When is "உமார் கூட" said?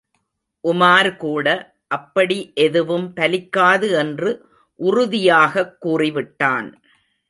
0.63-1.47